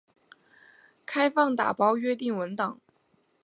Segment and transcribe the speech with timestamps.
[1.05, 2.81] 开放打包约定文档。